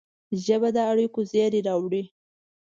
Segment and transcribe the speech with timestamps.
[0.43, 2.03] ژبه د اړیکو زېری راوړي